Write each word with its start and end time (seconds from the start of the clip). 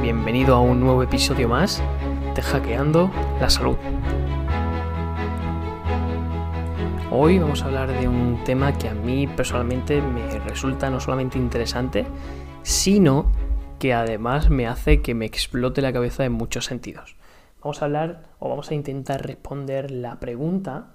bienvenido 0.00 0.56
a 0.56 0.60
un 0.60 0.80
nuevo 0.80 1.02
episodio 1.02 1.46
más 1.46 1.82
de 2.34 2.40
Hackeando 2.40 3.10
la 3.40 3.50
Salud. 3.50 3.76
Hoy 7.10 7.38
vamos 7.38 7.62
a 7.62 7.66
hablar 7.66 7.92
de 7.92 8.08
un 8.08 8.42
tema 8.44 8.76
que 8.76 8.88
a 8.88 8.94
mí 8.94 9.26
personalmente 9.26 10.00
me 10.00 10.38
resulta 10.40 10.88
no 10.88 10.98
solamente 10.98 11.36
interesante, 11.36 12.06
sino 12.62 13.30
que 13.78 13.92
además 13.92 14.48
me 14.48 14.66
hace 14.66 15.02
que 15.02 15.14
me 15.14 15.26
explote 15.26 15.82
la 15.82 15.92
cabeza 15.92 16.24
en 16.24 16.32
muchos 16.32 16.64
sentidos. 16.64 17.16
Vamos 17.60 17.82
a 17.82 17.84
hablar 17.84 18.22
o 18.38 18.48
vamos 18.48 18.70
a 18.70 18.74
intentar 18.74 19.24
responder 19.26 19.90
la 19.90 20.18
pregunta 20.18 20.94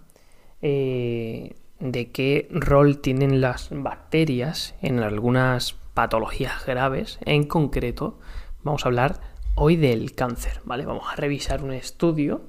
eh, 0.63 1.55
de 1.79 2.11
qué 2.11 2.47
rol 2.49 2.97
tienen 2.97 3.41
las 3.41 3.69
bacterias 3.71 4.73
en 4.81 4.99
algunas 5.01 5.73
patologías 5.93 6.65
graves. 6.65 7.19
En 7.25 7.45
concreto, 7.45 8.19
vamos 8.65 8.83
a 8.83 8.89
hablar 8.89 9.21
hoy 9.53 9.77
del 9.77 10.13
cáncer, 10.13 10.59
¿vale? 10.65 10.85
Vamos 10.85 11.05
a 11.09 11.15
revisar 11.15 11.63
un 11.63 11.71
estudio, 11.71 12.41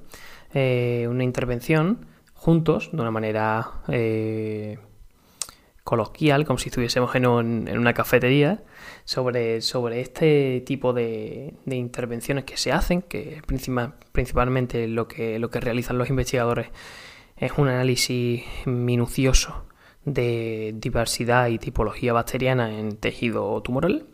eh, 0.53 1.07
una 1.09 1.23
intervención 1.23 2.07
juntos, 2.33 2.89
de 2.91 2.99
una 2.99 3.11
manera 3.11 3.71
eh, 3.87 4.79
coloquial, 5.83 6.45
como 6.45 6.59
si 6.59 6.69
estuviésemos 6.69 7.15
en, 7.15 7.27
una 7.27 7.93
cafetería, 7.93 8.63
sobre, 9.05 9.61
sobre 9.61 10.01
este 10.01 10.61
tipo 10.65 10.91
de, 10.91 11.53
intervenciones 11.67 12.43
que 12.43 12.57
se 12.57 12.71
hacen, 12.71 13.03
que 13.03 13.41
principalmente 14.11 14.87
lo 14.87 15.07
que, 15.07 15.39
lo 15.39 15.49
que 15.49 15.61
realizan 15.61 15.97
los 15.97 16.09
investigadores 16.09 16.67
es 17.37 17.53
un 17.57 17.69
análisis 17.69 18.43
minucioso 18.65 19.65
de 20.03 20.73
diversidad 20.77 21.47
y 21.49 21.59
tipología 21.59 22.11
bacteriana 22.11 22.79
en 22.79 22.97
tejido 22.97 23.61
tumoral 23.61 24.07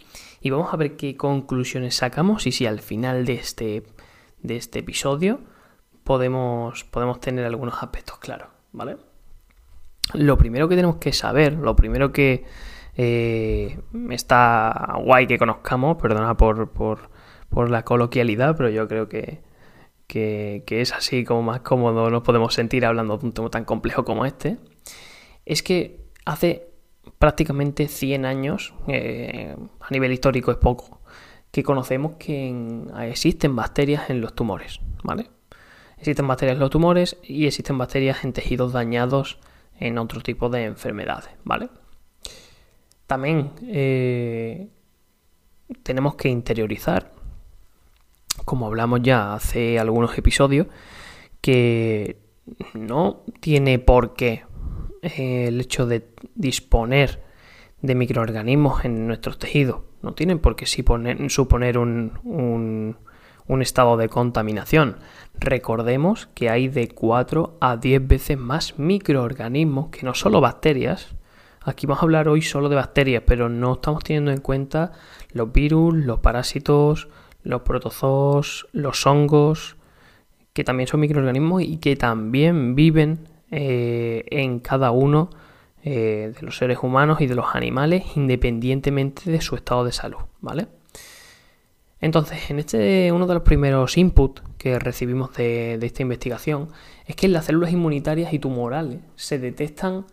y 0.44 0.50
vamos 0.50 0.74
a 0.74 0.78
ver 0.78 0.98
qué 0.98 1.16
conclusiones 1.16 1.96
sacamos 1.96 2.46
y 2.46 2.52
si 2.52 2.66
al 2.66 2.82
final 2.82 3.24
de 3.24 3.34
este, 3.36 3.84
de 4.42 4.58
este 4.58 4.80
episodio 4.80 5.40
podemos, 6.04 6.84
podemos 6.84 7.22
tener 7.22 7.45
algunos 7.45 7.81
aspectos 7.81 8.17
claros, 8.17 8.50
¿vale? 8.73 8.98
Lo 10.14 10.38
primero 10.38 10.67
que 10.67 10.76
tenemos 10.76 10.98
que 10.98 11.14
saber, 11.14 11.54
lo 11.54 11.78
primero 11.78 12.12
que 12.12 12.44
eh, 12.98 13.80
está 14.09 14.98
guay 15.00 15.28
que 15.28 15.38
conozcamos, 15.38 15.95
perdona 15.95 16.36
por, 16.36 16.72
por, 16.72 17.10
la 17.70 17.86
coloquialidad, 17.86 18.58
pero 18.58 18.70
yo 18.70 18.86
creo 18.89 19.08
que, 19.08 19.42
que, 20.08 20.64
que 20.67 20.82
es 20.82 20.92
así 20.92 21.23
como 21.23 21.42
más 21.42 21.62
cómodo 21.62 22.10
nos 22.10 22.23
podemos 22.23 22.54
sentir 22.54 22.86
hablando 22.86 23.17
de 23.17 23.26
un 23.28 23.32
tema 23.32 23.50
tan 23.50 23.64
complejo 23.64 24.04
como 24.04 24.26
este, 24.26 24.58
es 25.45 25.64
que 25.64 26.04
hace 26.26 26.73
prácticamente 27.24 27.88
100 27.88 28.26
años, 28.26 28.74
eh, 28.86 29.56
a 29.80 29.88
nivel 29.92 30.12
histórico 30.12 30.52
es 30.52 30.58
poco, 30.58 31.00
que 31.52 31.64
conocemos 31.64 32.18
que 32.18 32.54
existen 33.04 33.56
bacterias 33.56 34.10
en 34.10 34.20
los 34.20 34.36
tumores, 34.36 34.82
¿vale? 35.06 35.30
Existen 35.98 36.28
bacterias 36.28 36.56
en 36.56 36.60
los 36.60 36.70
tumores 36.70 37.16
y 37.24 37.46
existen 37.48 37.78
bacterias 37.78 38.26
en 38.26 38.34
tejidos 38.34 38.74
dañados 38.74 39.40
en 39.80 40.00
otro 40.00 40.20
tipo 40.20 40.50
de 40.50 40.66
enfermedades, 40.66 41.30
¿vale? 41.46 41.70
También 43.08 43.52
eh, 43.68 44.68
tenemos 45.82 46.16
que 46.16 46.28
interiorizar, 46.28 47.14
como 48.44 48.68
hablamos 48.68 49.00
ya 49.02 49.34
hace 49.34 49.80
algunos 49.80 50.18
episodios, 50.18 50.68
que 51.40 52.18
no 52.74 53.22
tiene 53.40 53.80
por 53.80 54.14
qué 54.14 54.44
eh, 55.04 55.48
el 55.50 55.59
hecho 55.59 55.86
de 55.86 56.08
disponer 56.34 57.22
de 57.82 57.94
microorganismos 57.94 58.86
en 58.86 59.06
nuestros 59.06 59.38
tejidos. 59.38 59.82
No 60.02 60.14
tienen 60.14 60.40
por 60.40 60.56
qué 60.56 60.66
suponer 60.66 61.78
un, 61.78 62.98
un, 63.48 63.62
estado 63.62 63.98
de 63.98 64.08
contaminación. 64.08 64.95
Recordemos 65.38 66.28
que 66.34 66.50
hay 66.50 66.70
de 66.70 66.88
4 66.88 67.58
a 67.60 67.76
10 67.76 68.08
veces 68.08 68.38
más 68.38 68.80
microorganismos 68.80 69.89
que 69.89 70.04
no 70.04 70.14
solo 70.14 70.39
bacterias. 70.39 71.16
Aquí 71.61 71.86
vamos 71.86 72.02
a 72.02 72.06
hablar 72.06 72.30
hoy 72.30 72.42
solo 72.42 72.70
de 72.70 72.77
bacterias, 72.77 73.23
pero 73.26 73.50
no 73.50 73.73
estamos 73.73 74.04
teniendo 74.04 74.32
en 74.32 74.39
cuenta 74.39 74.94
los 75.33 75.52
virus, 75.52 75.94
los 75.94 76.20
parásitos, 76.20 77.10
los 77.44 77.61
protozoos, 77.64 78.67
los 78.72 79.06
hongos, 79.06 79.76
que 80.54 80.64
también 80.64 80.88
son 80.88 81.02
microorganismos 81.02 81.64
y 81.64 81.77
que 81.77 81.98
también 81.98 82.76
viven 82.76 83.33
eh, 83.55 84.25
en 84.31 84.58
cada 84.58 84.89
uno 84.89 85.30
eh, 85.83 86.33
de 86.33 86.41
los 86.41 86.58
seres 86.58 86.80
humanos 86.81 87.21
y 87.21 87.27
de 87.27 87.36
los 87.36 87.53
animales 87.53 88.03
independientemente 88.15 89.30
de 89.30 89.41
su 89.41 89.55
estado 89.55 89.86
de 89.86 89.91
salud, 89.91 90.21
¿vale? 90.41 90.69
Entonces, 92.02 92.49
en 92.49 92.58
este 92.58 93.11
uno 93.11 93.27
de 93.27 93.36
los 93.36 93.43
primeros 93.43 93.95
inputs 93.95 94.41
que 94.58 94.80
recibimos 94.80 95.36
de, 95.36 95.75
esta 95.75 96.02
investigación 96.02 96.69
es 97.05 97.15
que 97.15 97.27
en 97.27 97.33
las 97.33 97.45
células 97.45 97.71
inmunitarias 97.71 98.33
y 98.33 98.39
tumorales 98.39 99.02
se 99.17 99.37
detectan 99.37 100.08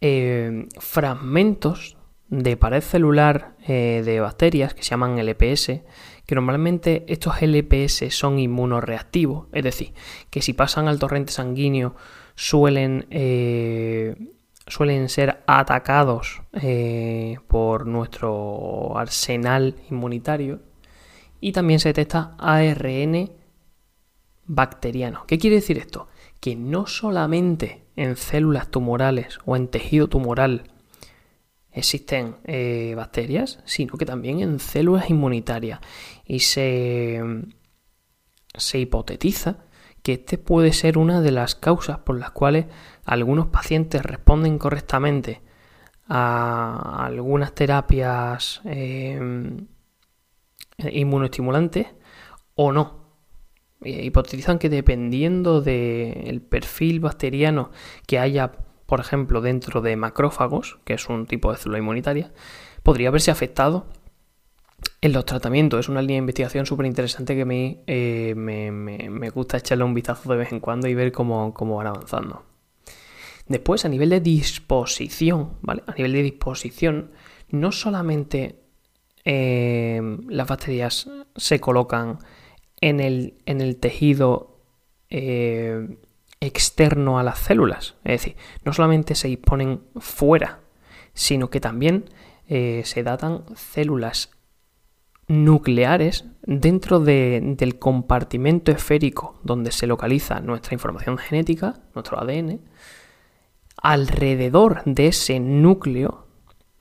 eh, 0.00 0.68
fragmentos 0.80 1.98
de 2.30 2.56
pared 2.56 2.80
celular 2.80 3.54
de 3.66 4.20
bacterias 4.20 4.72
que 4.72 4.82
se 4.82 4.88
llaman 4.88 5.18
LPS, 5.18 5.82
que 6.26 6.34
normalmente 6.34 7.04
estos 7.08 7.42
LPS 7.42 8.06
son 8.08 8.38
inmunoreactivos, 8.38 9.48
es 9.52 9.62
decir, 9.62 9.92
que 10.30 10.40
si 10.40 10.54
pasan 10.54 10.88
al 10.88 10.98
torrente 10.98 11.30
sanguíneo 11.30 11.94
suelen, 12.34 13.06
eh, 13.10 14.16
suelen 14.66 15.08
ser 15.08 15.42
atacados 15.46 16.42
eh, 16.52 17.38
por 17.48 17.86
nuestro 17.86 18.96
arsenal 18.96 19.76
inmunitario 19.90 20.60
y 21.40 21.52
también 21.52 21.80
se 21.80 21.90
detecta 21.90 22.36
ARN 22.38 23.32
bacteriano. 24.46 25.24
¿Qué 25.26 25.38
quiere 25.38 25.56
decir 25.56 25.78
esto? 25.78 26.08
Que 26.40 26.56
no 26.56 26.86
solamente 26.86 27.84
en 27.96 28.16
células 28.16 28.70
tumorales 28.70 29.38
o 29.44 29.56
en 29.56 29.68
tejido 29.68 30.08
tumoral 30.08 30.70
existen 31.72 32.36
eh, 32.44 32.94
bacterias, 32.96 33.60
sino 33.64 33.96
que 33.96 34.04
también 34.04 34.40
en 34.40 34.58
células 34.58 35.10
inmunitarias. 35.10 35.80
Y 36.26 36.40
se, 36.40 37.20
se 38.54 38.78
hipotetiza 38.78 39.64
que 40.02 40.14
este 40.14 40.38
puede 40.38 40.72
ser 40.72 40.98
una 40.98 41.20
de 41.20 41.30
las 41.30 41.54
causas 41.54 41.98
por 41.98 42.18
las 42.18 42.30
cuales 42.32 42.66
algunos 43.04 43.46
pacientes 43.48 44.02
responden 44.02 44.58
correctamente 44.58 45.40
a 46.08 47.04
algunas 47.06 47.54
terapias 47.54 48.60
em, 48.64 49.66
inmunoestimulantes 50.78 51.86
o 52.54 52.72
no. 52.72 53.02
hipotetizan 53.84 54.58
que 54.58 54.68
dependiendo 54.68 55.60
del 55.60 56.42
perfil 56.42 57.00
bacteriano 57.00 57.70
que 58.06 58.18
haya, 58.18 58.52
por 58.86 59.00
ejemplo, 59.00 59.40
dentro 59.40 59.80
de 59.80 59.96
macrófagos, 59.96 60.78
que 60.84 60.94
es 60.94 61.08
un 61.08 61.26
tipo 61.26 61.50
de 61.50 61.58
célula 61.58 61.78
inmunitaria, 61.78 62.32
podría 62.82 63.08
haberse 63.08 63.30
afectado 63.30 63.86
en 65.02 65.12
los 65.12 65.26
tratamientos. 65.26 65.80
Es 65.80 65.88
una 65.90 66.00
línea 66.00 66.14
de 66.14 66.20
investigación 66.20 66.64
súper 66.64 66.86
interesante 66.86 67.34
que 67.34 67.42
a 67.42 67.44
mí 67.44 67.82
eh, 67.86 68.34
me, 68.34 69.30
gusta 69.30 69.58
echarle 69.58 69.84
un 69.84 69.92
vistazo 69.92 70.30
de 70.30 70.38
vez 70.38 70.52
en 70.52 70.60
cuando 70.60 70.88
y 70.88 70.94
ver 70.94 71.12
cómo, 71.12 71.52
van 71.52 71.86
avanzando. 71.88 72.44
Después, 73.46 73.84
a 73.84 73.88
nivel 73.88 74.08
de 74.10 74.20
disposición, 74.20 75.58
¿vale? 75.60 75.82
A 75.88 75.94
nivel 75.94 76.12
de 76.12 76.22
disposición, 76.22 77.10
no 77.50 77.72
solamente 77.72 78.60
eh, 79.24 80.00
las 80.28 80.46
bacterias 80.46 81.10
se 81.36 81.60
colocan 81.60 82.18
en 82.80 83.00
el, 83.00 83.42
en 83.44 83.60
el 83.60 83.76
tejido 83.76 84.60
eh, 85.10 85.98
externo 86.40 87.18
a 87.18 87.24
las 87.24 87.40
células, 87.40 87.96
es 88.04 88.22
decir, 88.22 88.36
no 88.64 88.72
solamente 88.72 89.14
se 89.14 89.28
disponen 89.28 89.82
fuera, 89.96 90.60
sino 91.12 91.50
que 91.50 91.60
también 91.60 92.08
se 92.48 93.02
datan 93.02 93.44
células 93.56 94.30
nucleares 95.28 96.26
dentro 96.42 97.00
del 97.00 97.78
compartimento 97.78 98.72
esférico 98.72 99.40
donde 99.42 99.72
se 99.72 99.86
localiza 99.86 100.40
nuestra 100.40 100.74
información 100.74 101.18
genética, 101.18 101.80
nuestro 101.94 102.20
ADN, 102.20 102.60
alrededor 103.76 104.82
de 104.84 105.08
ese 105.08 105.40
núcleo, 105.40 106.26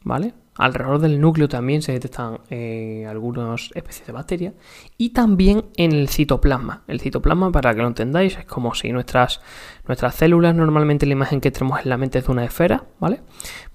¿vale? 0.04 0.34
Alrededor 0.58 1.00
del 1.00 1.22
núcleo 1.22 1.48
también 1.48 1.82
se 1.82 1.94
detectan 1.94 2.42
eh, 2.50 3.08
algunas 3.10 3.72
especies 3.74 4.06
de 4.06 4.14
bacterias 4.14 4.54
y 4.98 5.10
también 5.12 5.66
en 5.78 5.94
el 5.94 6.10
citoplasma. 6.10 6.84
El 6.88 7.00
citoplasma, 7.00 7.52
para 7.52 7.74
que 7.74 7.82
lo 7.82 7.88
entendáis, 7.88 8.38
es 8.38 8.46
como 8.46 8.76
si 8.76 8.92
nuestras, 8.92 9.42
nuestras 9.88 10.14
células, 10.14 10.54
normalmente 10.54 11.06
la 11.06 11.14
imagen 11.14 11.40
que 11.42 11.52
tenemos 11.52 11.80
en 11.80 11.90
la 11.90 11.98
mente 11.98 12.20
es 12.20 12.26
de 12.26 12.32
una 12.32 12.46
esfera, 12.46 12.84
¿vale? 13.00 13.22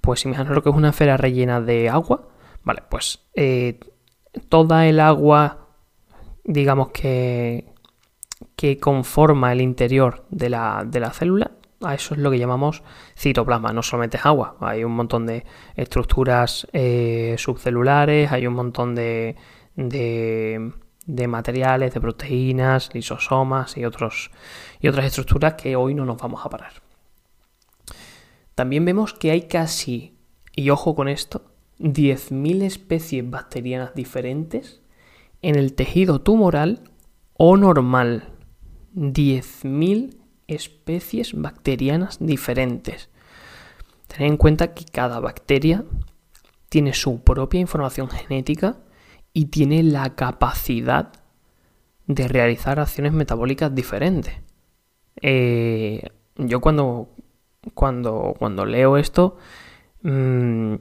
Pues 0.00 0.24
imaginaros 0.26 0.62
que 0.62 0.68
es 0.68 0.76
una 0.76 0.90
esfera 0.90 1.16
rellena 1.16 1.60
de 1.60 1.88
agua, 1.88 2.28
¿vale? 2.62 2.82
Pues 2.88 3.26
eh, 3.34 3.80
toda 4.48 4.86
el 4.86 5.00
agua, 5.00 5.68
digamos 6.44 6.90
que, 6.90 7.72
que 8.56 8.78
conforma 8.78 9.52
el 9.52 9.60
interior 9.60 10.24
de 10.30 10.50
la, 10.50 10.84
de 10.86 11.00
la 11.00 11.10
célula, 11.10 11.52
a 11.82 11.94
eso 11.94 12.14
es 12.14 12.20
lo 12.20 12.30
que 12.30 12.38
llamamos 12.38 12.82
citoplasma. 13.16 13.72
No 13.72 13.82
solamente 13.82 14.16
es 14.16 14.26
agua, 14.26 14.56
hay 14.60 14.84
un 14.84 14.92
montón 14.92 15.26
de 15.26 15.44
estructuras 15.74 16.66
eh, 16.72 17.34
subcelulares, 17.38 18.32
hay 18.32 18.46
un 18.46 18.54
montón 18.54 18.94
de, 18.94 19.36
de, 19.74 20.72
de 21.04 21.28
materiales, 21.28 21.92
de 21.92 22.00
proteínas, 22.00 22.94
lisosomas 22.94 23.76
y, 23.76 23.84
otros, 23.84 24.30
y 24.80 24.88
otras 24.88 25.06
estructuras 25.06 25.54
que 25.54 25.76
hoy 25.76 25.94
no 25.94 26.04
nos 26.04 26.16
vamos 26.16 26.44
a 26.44 26.48
parar. 26.48 26.72
También 28.54 28.86
vemos 28.86 29.12
que 29.12 29.30
hay 29.30 29.42
casi, 29.42 30.16
y 30.54 30.70
ojo 30.70 30.94
con 30.94 31.08
esto, 31.08 31.42
10.000 31.78 32.62
especies 32.62 33.28
bacterianas 33.28 33.94
diferentes 33.94 34.80
en 35.42 35.56
el 35.56 35.74
tejido 35.74 36.20
tumoral 36.20 36.90
o 37.34 37.56
normal. 37.56 38.32
10.000 38.94 40.16
especies 40.46 41.34
bacterianas 41.34 42.18
diferentes. 42.20 43.10
Tened 44.06 44.30
en 44.30 44.36
cuenta 44.36 44.72
que 44.74 44.84
cada 44.84 45.20
bacteria 45.20 45.84
tiene 46.68 46.94
su 46.94 47.20
propia 47.22 47.60
información 47.60 48.08
genética 48.08 48.78
y 49.32 49.46
tiene 49.46 49.82
la 49.82 50.14
capacidad 50.14 51.12
de 52.06 52.28
realizar 52.28 52.80
acciones 52.80 53.12
metabólicas 53.12 53.74
diferentes. 53.74 54.34
Eh, 55.20 56.08
yo 56.36 56.60
cuando, 56.60 57.10
cuando, 57.74 58.34
cuando 58.38 58.64
leo 58.64 58.96
esto, 58.96 59.36
mm, 60.02 60.74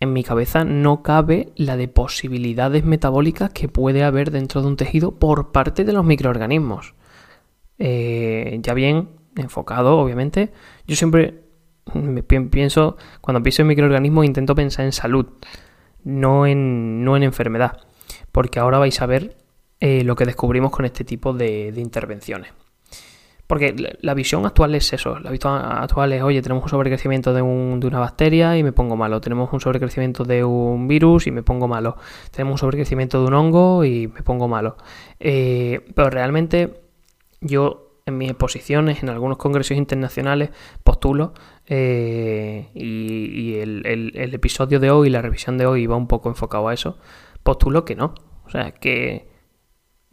en 0.00 0.12
mi 0.12 0.22
cabeza 0.22 0.64
no 0.64 1.02
cabe 1.02 1.52
la 1.56 1.76
de 1.76 1.88
posibilidades 1.88 2.84
metabólicas 2.84 3.50
que 3.50 3.68
puede 3.68 4.04
haber 4.04 4.30
dentro 4.30 4.60
de 4.60 4.68
un 4.68 4.76
tejido 4.76 5.18
por 5.18 5.52
parte 5.52 5.84
de 5.84 5.92
los 5.92 6.04
microorganismos. 6.04 6.94
Eh, 7.78 8.58
ya 8.62 8.74
bien 8.74 9.08
enfocado, 9.36 9.98
obviamente. 9.98 10.52
Yo 10.86 10.96
siempre 10.96 11.42
pienso, 12.50 12.96
cuando 13.20 13.42
pienso 13.42 13.62
en 13.62 13.68
microorganismos, 13.68 14.24
intento 14.24 14.54
pensar 14.54 14.84
en 14.84 14.92
salud, 14.92 15.26
no 16.04 16.46
en, 16.46 17.04
no 17.04 17.16
en 17.16 17.22
enfermedad. 17.22 17.78
Porque 18.32 18.58
ahora 18.58 18.78
vais 18.78 19.00
a 19.00 19.06
ver 19.06 19.36
eh, 19.80 20.04
lo 20.04 20.16
que 20.16 20.24
descubrimos 20.24 20.70
con 20.70 20.84
este 20.84 21.04
tipo 21.04 21.32
de, 21.32 21.72
intervenciones. 21.76 22.52
Porque 23.46 23.76
la 24.00 24.14
visión 24.14 24.44
actual 24.44 24.74
es 24.74 24.92
eso. 24.92 25.20
La 25.20 25.30
visión 25.30 25.54
actual 25.54 26.12
es, 26.12 26.22
oye, 26.22 26.42
tenemos 26.42 26.64
un 26.64 26.70
sobrecrecimiento 26.70 27.32
de, 27.32 27.42
una 27.42 28.00
bacteria 28.00 28.56
y 28.58 28.64
me 28.64 28.72
pongo 28.72 28.96
malo. 28.96 29.20
Tenemos 29.20 29.52
un 29.52 29.60
sobrecrecimiento 29.60 30.24
de 30.24 30.42
un 30.42 30.88
virus 30.88 31.26
y 31.28 31.30
me 31.30 31.42
pongo 31.42 31.68
malo. 31.68 31.96
Tenemos 32.32 32.54
un 32.54 32.58
sobrecrecimiento 32.58 33.20
de 33.20 33.26
un 33.26 33.34
hongo 33.34 33.84
y 33.84 34.08
me 34.08 34.22
pongo 34.22 34.48
malo. 34.48 34.76
Eh, 35.20 35.80
pero 35.94 36.10
realmente 36.10 36.80
yo 37.40 37.86
en 38.06 38.18
mis 38.18 38.30
exposiciones, 38.30 39.02
en 39.02 39.08
algunos 39.08 39.36
congresos 39.36 39.76
internacionales, 39.76 40.50
postulo 40.84 41.34
eh, 41.66 42.68
y, 42.72 43.56
el, 43.56 44.34
episodio 44.34 44.78
de 44.78 44.90
hoy, 44.92 45.10
la 45.10 45.22
revisión 45.22 45.58
de 45.58 45.66
hoy 45.66 45.86
va 45.86 45.96
un 45.96 46.06
poco 46.06 46.28
enfocado 46.28 46.68
a 46.68 46.74
eso, 46.74 46.98
postulo 47.42 47.84
que 47.84 47.96
no. 47.96 48.14
O 48.44 48.50
sea, 48.50 48.70
que 48.70 49.28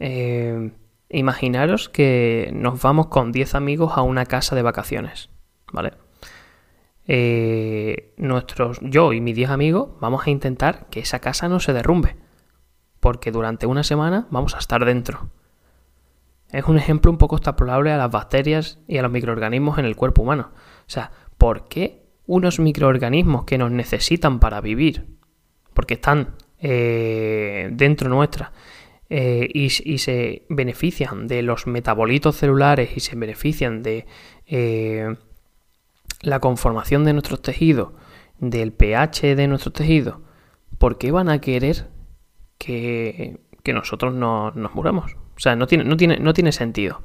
eh, 0.00 0.72
imaginaros 1.18 1.88
que 1.88 2.50
nos 2.54 2.80
vamos 2.82 3.06
con 3.06 3.32
10 3.32 3.54
amigos 3.54 3.92
a 3.96 4.02
una 4.02 4.26
casa 4.26 4.54
de 4.56 4.62
vacaciones, 4.62 5.30
¿vale? 5.72 5.92
Eh, 7.06 8.14
nuestros, 8.16 8.78
yo 8.80 9.12
y 9.12 9.20
mis 9.20 9.36
10 9.36 9.50
amigos 9.50 9.90
vamos 10.00 10.26
a 10.26 10.30
intentar 10.30 10.86
que 10.90 11.00
esa 11.00 11.18
casa 11.18 11.48
no 11.48 11.60
se 11.60 11.72
derrumbe, 11.72 12.16
porque 13.00 13.30
durante 13.30 13.66
una 13.66 13.82
semana 13.82 14.26
vamos 14.30 14.54
a 14.54 14.58
estar 14.58 14.84
dentro. 14.84 15.28
Es 16.50 16.64
un 16.64 16.78
ejemplo 16.78 17.10
un 17.10 17.18
poco 17.18 17.36
extrapolable 17.36 17.92
a 17.92 17.96
las 17.96 18.10
bacterias 18.10 18.78
y 18.86 18.98
a 18.98 19.02
los 19.02 19.10
microorganismos 19.10 19.78
en 19.78 19.86
el 19.86 19.96
cuerpo 19.96 20.22
humano. 20.22 20.52
O 20.54 20.90
sea, 20.90 21.10
¿por 21.36 21.68
qué 21.68 22.04
unos 22.26 22.58
microorganismos 22.58 23.44
que 23.44 23.58
nos 23.58 23.70
necesitan 23.70 24.40
para 24.40 24.60
vivir, 24.60 25.06
porque 25.74 25.94
están 25.94 26.36
eh, 26.58 27.68
dentro 27.72 28.08
nuestra, 28.08 28.52
eh, 29.16 29.48
y, 29.54 29.68
se 29.98 30.44
benefician 30.48 31.28
de 31.28 31.42
los 31.42 31.68
metabolitos 31.68 32.36
celulares 32.36 32.96
y 32.96 32.98
se 32.98 33.14
benefician 33.14 33.80
de 33.84 34.06
eh, 34.44 35.14
la 36.20 36.40
conformación 36.40 37.04
de 37.04 37.12
nuestros 37.12 37.40
tejidos, 37.40 37.92
del 38.40 38.72
pH 38.72 39.36
de 39.36 39.46
nuestros 39.46 39.72
tejidos, 39.72 40.16
¿por 40.78 40.98
qué 40.98 41.12
van 41.12 41.28
a 41.28 41.40
querer 41.40 41.86
que, 42.58 43.38
nosotros 43.72 44.12
nos 44.12 44.74
muramos? 44.74 45.12
O 45.36 45.38
sea, 45.38 45.54
no 45.54 45.68
tiene, 45.68 45.84
no 45.84 45.96
tiene, 45.96 46.18
no 46.18 46.32
tiene 46.32 46.50
sentido. 46.50 47.04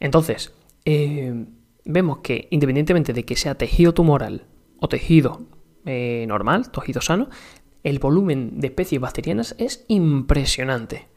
Entonces, 0.00 0.52
eh, 0.84 1.46
vemos 1.84 2.18
que 2.18 2.48
independientemente 2.50 3.12
de 3.12 3.24
que 3.24 3.36
sea 3.36 3.54
tejido 3.54 3.94
tumoral 3.94 4.48
o 4.80 4.88
tejido 4.88 5.46
normal, 5.86 6.72
tejido 6.72 7.00
sano, 7.00 7.28
el 7.84 8.00
volumen 8.00 8.58
de 8.58 8.66
especies 8.66 9.00
bacterianas 9.00 9.54
es 9.56 9.84
impresionante. 9.86 11.13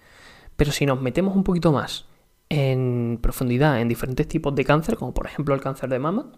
Pero 0.57 0.71
si 0.71 0.85
nos 0.85 1.01
metemos 1.01 1.35
un 1.35 1.43
poquito 1.43 1.71
más 1.71 2.05
en 2.49 3.19
profundidad 3.21 3.79
en 3.79 3.87
diferentes 3.87 4.27
tipos 4.27 4.53
de 4.55 4.65
cáncer, 4.65 4.97
como 4.97 5.13
por 5.13 5.27
ejemplo 5.27 5.55
el 5.55 5.61
cáncer 5.61 5.89
de 5.89 5.99
mama, 5.99 6.33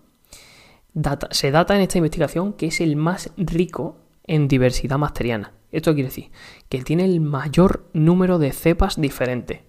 se 1.31 1.51
data 1.51 1.75
en 1.75 1.81
esta 1.81 1.97
investigación 1.97 2.53
que 2.53 2.67
es 2.67 2.81
el 2.81 2.95
más 2.95 3.31
rico 3.37 3.97
en 4.27 4.47
diversidad 4.47 4.99
bacteriana. 4.99 5.53
Esto 5.71 5.93
quiere 5.93 6.09
decir 6.09 6.31
que 6.67 6.83
tiene 6.83 7.05
el 7.05 7.21
mayor 7.21 7.89
número 7.93 8.39
de 8.39 8.51
cepas 8.51 8.99
diferentes. 8.99 9.61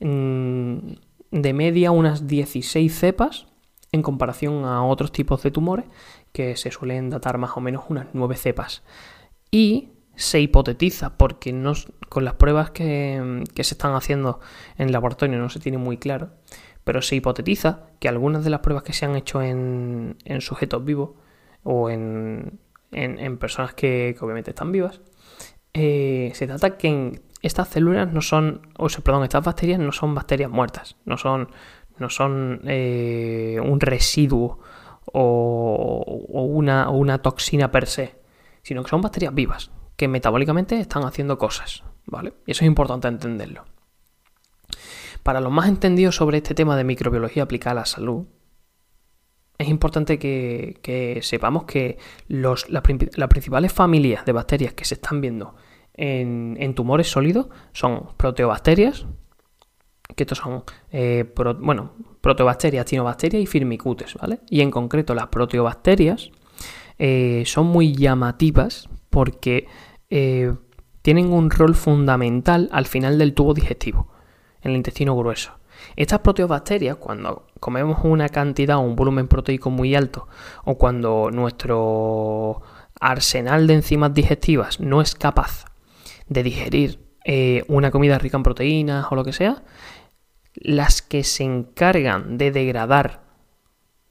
Mm, 0.00 0.94
de 1.30 1.52
media 1.52 1.90
unas 1.90 2.26
16 2.26 2.94
cepas 2.94 3.46
en 3.92 4.02
comparación 4.02 4.64
a 4.64 4.84
otros 4.84 5.12
tipos 5.12 5.42
de 5.42 5.50
tumores 5.50 5.86
que 6.32 6.56
se 6.56 6.70
suelen 6.70 7.10
datar 7.10 7.38
más 7.38 7.56
o 7.56 7.60
menos 7.60 7.84
unas 7.88 8.08
9 8.12 8.36
cepas. 8.36 8.82
Y 9.50 9.90
se 10.16 10.40
hipotetiza, 10.40 11.16
porque 11.16 11.52
no, 11.52 11.72
con 12.08 12.24
las 12.24 12.34
pruebas 12.34 12.70
que, 12.70 13.44
se 13.54 13.62
están 13.62 13.94
haciendo 13.94 14.40
en 14.78 14.92
laboratorio 14.92 15.38
no 15.38 15.50
se 15.50 15.60
tiene 15.60 15.78
muy 15.78 15.96
claro, 15.96 16.30
pero 16.84 17.02
se 17.02 17.16
hipotetiza 17.16 17.86
que 17.98 18.08
algunas 18.08 18.44
de 18.44 18.50
las 18.50 18.60
pruebas 18.60 18.84
que 18.84 18.92
se 18.92 19.06
han 19.06 19.16
hecho 19.16 19.42
en, 19.42 20.16
sujetos 20.40 20.84
vivos 20.84 21.10
o 21.62 21.90
en, 21.90 22.58
personas 23.40 23.74
que, 23.74 24.16
obviamente 24.20 24.50
están 24.50 24.72
vivas, 24.72 25.00
eh, 25.72 26.30
se 26.34 26.46
trata 26.46 26.76
que 26.76 26.88
en 26.88 27.22
estas 27.42 27.68
células 27.68 28.12
no 28.12 28.20
son, 28.20 28.68
o 28.78 28.88
sea, 28.88 29.02
perdón, 29.02 29.24
estas 29.24 29.44
bacterias 29.44 29.80
no 29.80 29.92
son 29.92 30.14
bacterias 30.14 30.50
muertas, 30.50 30.96
no 31.04 31.18
son, 31.18 31.48
no 31.98 32.08
son 32.08 32.60
eh, 32.64 33.58
un 33.62 33.80
residuo 33.80 34.60
o, 35.12 36.04
una, 36.28 36.88
una 36.90 37.18
toxina 37.18 37.70
per 37.70 37.86
se, 37.86 38.14
sino 38.62 38.82
que 38.82 38.90
son 38.90 39.00
bacterias 39.02 39.34
vivas, 39.34 39.70
que 39.96 40.08
metabólicamente 40.08 40.78
están 40.80 41.04
haciendo 41.04 41.38
cosas, 41.38 41.84
¿vale? 42.06 42.34
Y 42.46 42.52
eso 42.52 42.64
es 42.64 42.68
importante 42.68 43.08
entenderlo. 43.08 43.64
Para 45.22 45.40
los 45.40 45.52
más 45.52 45.68
entendidos 45.68 46.16
sobre 46.16 46.38
este 46.38 46.54
tema 46.54 46.76
de 46.76 46.84
microbiología 46.84 47.44
aplicada 47.44 47.72
a 47.72 47.80
la 47.80 47.86
salud, 47.86 48.26
es 49.56 49.68
importante 49.68 50.18
que, 50.18 51.18
sepamos 51.22 51.64
que 51.64 51.98
los, 52.28 52.68
las 52.68 52.82
principales 52.82 53.72
familias 53.72 54.24
de 54.24 54.32
bacterias 54.32 54.74
que 54.74 54.84
se 54.84 54.94
están 54.94 55.20
viendo 55.20 55.54
en, 55.94 56.74
tumores 56.74 57.10
sólidos 57.10 57.46
son 57.72 58.08
proteobacterias, 58.16 59.06
que 60.16 60.24
estos 60.24 60.38
son, 60.38 60.64
eh, 60.90 61.32
bueno, 61.60 61.92
proteobacterias, 62.20 62.84
tinobacterias 62.84 63.42
y 63.42 63.46
firmicutes, 63.46 64.14
¿vale? 64.14 64.40
Y 64.50 64.60
en 64.60 64.70
concreto 64.70 65.14
las 65.14 65.28
proteobacterias 65.28 66.30
eh, 66.98 67.44
son 67.46 67.66
muy 67.66 67.94
llamativas 67.94 68.88
porque 69.14 69.68
eh, 70.10 70.52
tienen 71.02 71.32
un 71.32 71.48
rol 71.48 71.76
fundamental 71.76 72.68
al 72.72 72.84
final 72.84 73.16
del 73.16 73.32
tubo 73.32 73.54
digestivo, 73.54 74.08
en 74.60 74.72
el 74.72 74.76
intestino 74.76 75.16
grueso. 75.16 75.52
Estas 75.94 76.18
proteobacterias, 76.18 76.96
cuando 76.96 77.46
comemos 77.60 78.00
una 78.02 78.28
cantidad 78.28 78.78
o 78.78 78.80
un 78.80 78.96
volumen 78.96 79.28
proteico 79.28 79.70
muy 79.70 79.94
alto, 79.94 80.26
o 80.64 80.76
cuando 80.76 81.30
nuestro 81.30 82.62
arsenal 82.98 83.68
de 83.68 83.74
enzimas 83.74 84.12
digestivas 84.12 84.80
no 84.80 85.00
es 85.00 85.14
capaz 85.14 85.66
de 86.26 86.42
digerir 86.42 86.98
eh, 87.24 87.62
una 87.68 87.92
comida 87.92 88.18
rica 88.18 88.36
en 88.36 88.42
proteínas 88.42 89.06
o 89.10 89.14
lo 89.14 89.24
que 89.24 89.32
sea, 89.32 89.62
las 90.54 91.02
que 91.02 91.22
se 91.22 91.44
encargan 91.44 92.36
de 92.36 92.50
degradar 92.50 93.22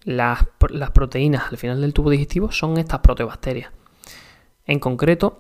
las, 0.05 0.45
proteínas 0.93 1.51
al 1.51 1.57
final 1.57 1.81
del 1.81 1.93
tubo 1.93 2.09
digestivo 2.09 2.53
son 2.53 2.77
estas 2.77 3.01
proteobacterias. 3.01 3.82
En 4.65 4.79
concreto, 4.79 5.39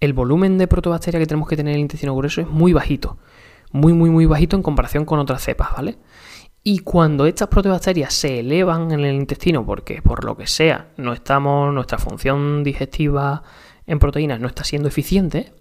el 0.00 0.12
volumen 0.12 0.58
de 0.58 0.68
proteobacterias 0.68 1.20
que 1.20 1.26
tenemos 1.26 1.48
que 1.48 1.56
tener 1.56 1.72
en 1.72 1.76
el 1.76 1.82
intestino 1.82 2.14
grueso 2.14 2.40
es 2.40 2.48
muy 2.48 2.72
bajito. 2.72 3.18
Muy, 3.72 3.92
muy, 3.92 4.10
muy 4.10 4.26
bajito 4.26 4.56
en 4.56 4.62
comparación 4.62 5.04
con 5.04 5.18
otras 5.18 5.42
cepas, 5.42 5.72
¿vale? 5.72 5.98
Y 6.62 6.78
cuando 6.78 7.26
estas 7.26 7.48
proteobacterias 7.48 8.14
se 8.14 8.40
elevan 8.40 8.90
en 8.90 9.00
el 9.00 9.14
intestino, 9.16 9.66
porque 9.66 10.00
por 10.00 10.24
lo 10.24 10.36
que 10.36 10.46
sea 10.46 10.92
no 10.96 11.12
estamos, 11.12 11.74
nuestra 11.74 11.98
función 11.98 12.64
digestiva 12.64 13.42
en 13.86 13.98
proteínas 13.98 14.40
no 14.40 14.46
está 14.46 14.64
siendo 14.64 14.88
eficiente, 14.88 15.52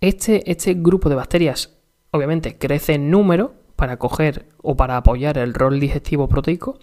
este, 0.00 0.50
este 0.50 0.74
grupo 0.74 1.08
de 1.08 1.16
bacterias 1.16 1.76
obviamente 2.10 2.56
crece 2.56 2.94
en 2.94 3.10
número 3.10 3.54
para 3.76 3.98
coger 3.98 4.48
o 4.62 4.76
para 4.76 4.96
apoyar 4.96 5.36
el 5.36 5.52
rol 5.52 5.78
digestivo 5.78 6.28
proteico, 6.28 6.78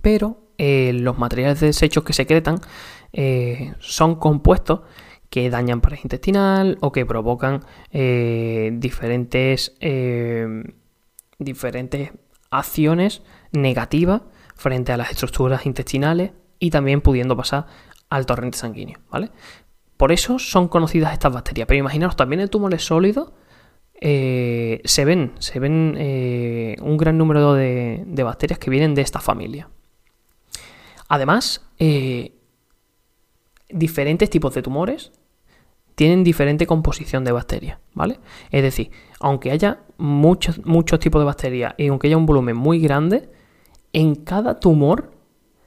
pero 0.00 0.51
eh, 0.64 0.92
los 0.92 1.18
materiales 1.18 1.58
de 1.58 1.66
desechos 1.66 2.04
que 2.04 2.12
secretan 2.12 2.60
eh, 3.12 3.74
son 3.80 4.14
compuestos 4.14 4.82
que 5.28 5.50
dañan 5.50 5.80
pared 5.80 5.98
intestinal 6.04 6.78
o 6.80 6.92
que 6.92 7.04
provocan 7.04 7.64
eh, 7.90 8.70
diferentes, 8.74 9.74
eh, 9.80 10.46
diferentes 11.38 12.12
acciones 12.50 13.22
negativas 13.50 14.22
frente 14.54 14.92
a 14.92 14.96
las 14.96 15.10
estructuras 15.10 15.66
intestinales 15.66 16.30
y 16.60 16.70
también 16.70 17.00
pudiendo 17.00 17.36
pasar 17.36 17.66
al 18.08 18.24
torrente 18.24 18.56
sanguíneo, 18.56 19.00
¿vale? 19.10 19.30
Por 19.96 20.12
eso 20.12 20.38
son 20.38 20.68
conocidas 20.68 21.12
estas 21.12 21.32
bacterias. 21.32 21.66
Pero 21.66 21.80
imaginaos, 21.80 22.14
también 22.14 22.40
en 22.40 22.48
tumores 22.48 22.84
sólidos 22.84 23.32
eh, 24.00 24.80
se 24.84 25.04
ven, 25.04 25.32
se 25.40 25.58
ven 25.58 26.76
un 26.80 26.96
gran 26.96 27.18
número 27.18 27.54
de, 27.54 28.22
bacterias 28.22 28.60
que 28.60 28.70
vienen 28.70 28.94
de 28.94 29.02
esta 29.02 29.20
familia. 29.20 29.68
Además, 31.12 31.60
eh, 31.78 32.32
diferentes 33.68 34.30
tipos 34.30 34.54
de 34.54 34.62
tumores 34.62 35.12
tienen 35.94 36.24
diferente 36.24 36.66
composición 36.66 37.22
de 37.22 37.32
bacterias, 37.32 37.78
¿vale? 37.92 38.18
Es 38.50 38.62
decir, 38.62 38.90
aunque 39.20 39.50
haya 39.50 39.80
muchos, 39.98 40.64
muchos 40.64 41.00
tipos 41.00 41.20
de 41.20 41.26
bacterias 41.26 41.74
y 41.76 41.88
aunque 41.88 42.06
haya 42.06 42.16
un 42.16 42.24
volumen 42.24 42.56
muy 42.56 42.80
grande, 42.80 43.28
en 43.92 44.14
cada 44.14 44.58
tumor 44.58 45.12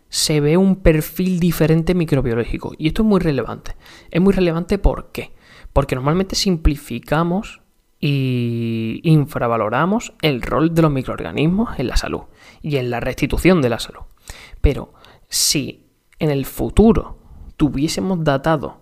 se 0.10 0.40
ve 0.40 0.58
un 0.58 0.78
perfil 0.78 1.40
diferente 1.40 1.94
microbiológico. 1.94 2.74
Y 2.80 2.88
esto 2.88 3.04
es 3.04 3.08
muy 3.08 3.20
relevante. 3.20 3.76
Es 4.10 4.22
muy 4.22 4.34
relevante. 4.34 4.80
Porque 4.80 5.30
normalmente 5.94 6.36
simplificamos 6.36 7.62
y 8.00 9.00
infravaloramos 9.04 10.14
el 10.24 10.42
rol 10.42 10.74
de 10.74 10.82
los 10.82 10.92
microorganismos 10.92 11.78
en 11.78 11.86
la 11.86 11.98
salud 11.98 12.22
y 12.64 12.78
en 12.78 12.90
la 12.90 13.00
restitución 13.00 13.62
de 13.62 13.70
la 13.70 13.78
salud. 13.78 14.02
Pero 14.62 14.95
si 15.28 15.88
en 16.20 16.30
el 16.32 16.46
futuro 16.46 17.18
tuviésemos 17.58 18.24
datado 18.24 18.82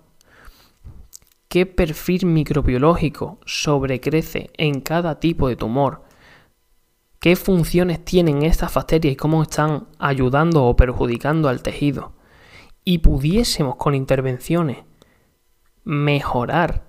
qué 1.47 1.65
perfil 1.65 2.25
microbiológico 2.25 3.39
sobrecrece 3.45 4.49
en 4.57 4.81
cada 4.81 5.19
tipo 5.19 5.47
de 5.47 5.55
tumor 5.55 6.03
qué 7.23 7.37
funciones 7.37 8.03
tienen 8.03 8.43
estas 8.43 8.73
bacterias 8.73 9.13
y 9.13 9.15
cómo 9.15 9.43
están 9.43 9.87
ayudando 9.97 10.65
o 10.65 10.75
perjudicando 10.75 11.47
al 11.47 11.63
tejido, 11.63 12.11
y 12.83 12.97
pudiésemos 12.97 13.77
con 13.77 13.95
intervenciones 13.95 14.79
mejorar, 15.85 16.83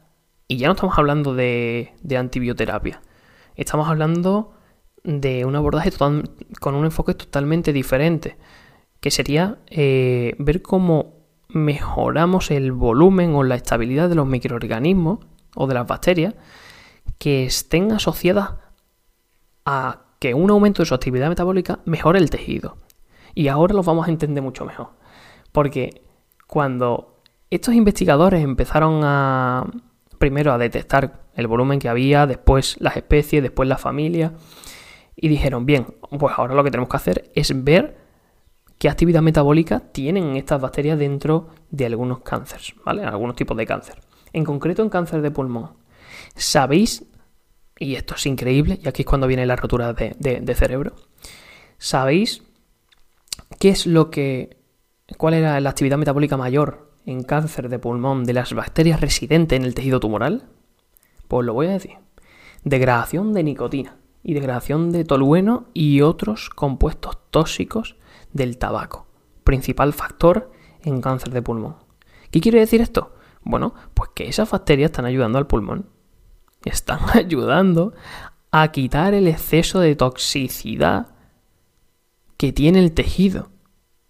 y 0.49 0.57
ya 0.57 0.67
no 0.67 0.75
estamos 0.75 0.99
hablando 0.99 1.37
de, 1.37 1.95
antibioterapia, 2.19 3.01
estamos 3.55 3.89
hablando 3.89 4.55
de 5.05 5.45
un 5.45 5.55
abordaje 5.55 5.93
con 5.93 6.75
un 6.75 6.85
enfoque 6.85 7.15
totalmente 7.15 7.73
diferente, 7.73 8.37
que 9.05 9.11
sería 9.11 9.59
eh, 9.67 10.35
ver 10.39 10.63
cómo 10.63 11.27
mejoramos 11.51 12.51
el 12.51 12.73
volumen 12.73 13.35
o 13.35 13.43
la 13.43 13.55
estabilidad 13.55 14.09
de 14.09 14.15
los 14.15 14.27
microorganismos 14.27 15.19
o 15.55 15.67
de 15.67 15.75
las 15.75 15.87
bacterias 15.87 16.33
que 17.19 17.45
estén 17.45 17.93
asociadas 17.93 18.55
a 19.67 20.05
que 20.21 20.33
un 20.33 20.51
aumento 20.51 20.81
de 20.81 20.87
su 20.87 20.95
actividad 20.95 21.29
metabólica 21.29 21.81
mejora 21.85 22.19
el 22.19 22.31
tejido. 22.31 22.79
Y 23.35 23.49
ahora 23.49 23.75
lo 23.75 23.83
vamos 23.83 24.09
a 24.09 24.11
entender 24.11 24.43
mucho 24.43 24.65
mejor. 24.65 24.93
Porque 25.53 26.01
cuando 26.47 27.21
estos 27.51 27.75
investigadores 27.75 28.43
empezaron 28.43 29.03
a 29.05 29.67
primero 30.17 30.51
a 30.51 30.57
detectar 30.57 31.25
el 31.35 31.47
volumen 31.47 31.79
que 31.79 31.91
había, 31.91 32.27
después 32.27 32.81
las 32.81 32.97
especies, 32.97 33.43
después 33.43 33.69
la 33.69 33.77
familia, 33.77 34.33
y 35.15 35.29
dijeron, 35.29 35.67
bien, 35.67 35.89
pues 36.19 36.35
ahora 36.39 36.55
lo 36.55 36.65
que 36.65 36.71
tenemos 36.71 36.89
que 36.89 36.97
hacer 36.97 37.31
es 37.35 37.65
ver 37.65 38.04
qué 38.79 38.89
actividad 38.89 39.23
metabólica 39.23 39.81
tienen 39.81 40.37
estas 40.37 40.61
bacterias 40.61 40.99
dentro 40.99 41.49
de 41.71 41.87
algunos 41.87 42.21
cánceres, 42.21 42.75
¿vale? 42.85 43.05
Algunos 43.05 43.37
tipos 43.37 43.57
de 43.57 43.67
cáncer. 43.67 44.01
En 44.33 44.45
concreto 44.45 44.83
en 44.83 44.89
cáncer 44.89 45.23
de 45.23 45.31
pulmón. 45.31 45.73
¿Sabéis 46.35 47.07
y 47.79 47.97
esto 47.97 48.15
es 48.15 48.27
increíble, 48.27 48.79
y 48.83 48.89
aquí 48.89 49.03
es 49.03 49.07
cuando 49.07 49.27
viene 49.27 49.47
la 49.47 49.57
rotura 49.57 49.93
de, 49.93 50.55
cerebro. 50.55 50.95
¿Sabéis 51.79 52.43
qué 53.59 53.71
es 53.71 53.87
lo 53.87 54.11
que. 54.11 54.59
cuál 55.19 55.35
era 55.35 55.61
la 55.61 55.71
actividad 55.71 55.99
metabólica 55.99 56.37
mayor 56.37 56.93
en 57.05 57.25
cáncer 57.25 57.69
de 57.69 57.79
pulmón 57.79 58.25
de 58.25 58.33
las 58.33 58.53
bacterias 58.55 59.01
residentes 59.01 59.59
en 59.59 59.65
el 59.65 59.75
tejido 59.75 59.99
tumoral? 59.99 60.45
Pues 61.27 61.45
lo 61.45 61.53
voy 61.53 61.67
a 61.67 61.73
decir. 61.73 61.97
Degradación 62.63 63.35
de 63.35 63.43
nicotina 63.43 63.97
y 64.23 64.35
degradación 64.35 64.93
de 64.93 65.05
tolueno 65.05 65.67
y 65.75 66.01
otros 66.01 66.51
compuestos 66.51 67.19
tóxicos 67.31 67.97
del 68.35 68.59
tabaco, 68.59 69.07
principal 69.43 69.95
factor 69.95 70.53
en 70.83 71.01
cáncer 71.01 71.33
de 71.33 71.41
pulmón. 71.41 71.77
¿Qué 72.31 72.41
quiere 72.41 72.61
decir 72.61 72.83
esto? 72.83 73.15
Bueno, 73.43 73.75
pues 73.95 74.11
que 74.15 74.29
esas 74.29 74.51
bacterias 74.51 74.91
están 74.91 75.07
ayudando 75.07 75.39
al 75.39 75.47
pulmón 75.47 75.95
están 76.65 77.01
ayudando 77.15 77.95
a 78.51 78.69
quitar 78.69 79.15
el 79.15 79.29
exceso 79.29 79.81
de 79.81 79.97
toxicidad 79.97 81.09
que 82.37 82.53
tiene 82.53 82.81
el 82.81 82.93
tejido. 82.93 83.51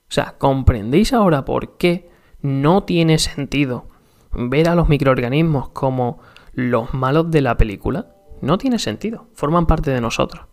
O 0.09 0.13
sea, 0.15 0.37
¿comprendéis 0.39 1.13
ahora 1.13 1.45
por 1.45 1.77
qué 1.77 2.11
no 2.41 2.85
tiene 2.85 3.19
sentido 3.19 3.89
ver 4.33 4.69
a 4.69 4.75
los 4.75 4.89
microorganismos 4.89 5.71
como 5.71 6.21
los 6.53 6.93
malos 6.95 7.31
de 7.31 7.41
la 7.41 7.57
película? 7.57 8.15
No 8.43 8.59
tiene 8.59 8.79
sentido, 8.79 9.29
forman 9.35 9.67
parte 9.67 9.91
de 9.91 10.01
nosotros. 10.01 10.47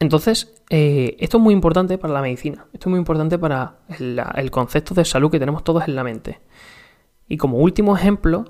Entonces, 0.00 0.54
eh, 0.70 1.16
esto 1.20 1.36
es 1.36 1.42
muy 1.42 1.52
importante 1.52 1.98
para 1.98 2.14
la 2.14 2.22
medicina, 2.22 2.66
esto 2.72 2.88
es 2.88 2.90
muy 2.90 2.98
importante 2.98 3.38
para 3.38 3.80
el 3.98 4.50
concepto 4.50 4.94
de 4.94 5.04
salud 5.04 5.30
que 5.30 5.38
tenemos 5.38 5.62
todos 5.62 5.86
en 5.86 5.94
la 5.94 6.02
mente. 6.02 6.40
Y 7.28 7.36
como 7.36 7.58
último 7.58 7.94
ejemplo, 7.94 8.46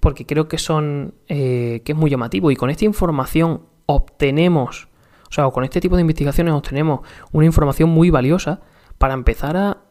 porque 0.00 0.26
creo 0.26 0.48
que 0.48 0.58
son 0.58 1.14
eh, 1.28 1.82
que 1.84 1.92
es 1.92 1.98
muy 1.98 2.10
llamativo 2.10 2.50
y 2.50 2.56
con 2.56 2.68
esta 2.68 2.84
información 2.84 3.62
obtenemos, 3.86 4.88
o 5.30 5.32
sea, 5.32 5.48
con 5.50 5.62
este 5.62 5.80
tipo 5.80 5.94
de 5.94 6.02
investigaciones 6.02 6.52
obtenemos 6.52 7.00
una 7.30 7.46
información 7.46 7.88
muy 7.90 8.10
valiosa 8.10 8.60
para 8.98 9.14
empezar 9.14 9.56
a 9.56 9.82